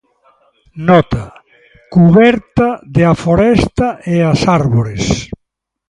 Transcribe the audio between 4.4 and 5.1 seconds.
árbores".